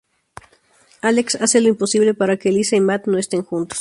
Alex 1.03 1.35
hace 1.39 1.61
lo 1.61 1.67
imposible 1.67 2.15
para 2.15 2.37
que 2.37 2.51
Lisa 2.51 2.75
y 2.75 2.81
Matt 2.81 3.05
no 3.05 3.19
esten 3.19 3.43
juntos. 3.43 3.69